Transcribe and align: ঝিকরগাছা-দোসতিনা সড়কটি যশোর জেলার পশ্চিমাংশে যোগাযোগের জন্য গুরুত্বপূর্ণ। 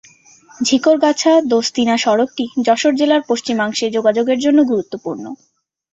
ঝিকরগাছা-দোসতিনা 0.59 1.95
সড়কটি 1.97 2.45
যশোর 2.67 2.93
জেলার 2.95 3.21
পশ্চিমাংশে 3.27 3.85
যোগাযোগের 3.89 4.39
জন্য 4.39 4.59
গুরুত্বপূর্ণ। 4.63 5.23